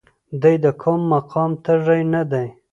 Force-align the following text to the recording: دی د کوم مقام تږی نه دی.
دی 0.41 0.55
د 0.63 0.67
کوم 0.81 0.99
مقام 1.13 1.51
تږی 1.63 2.01
نه 2.13 2.21
دی. 2.31 2.47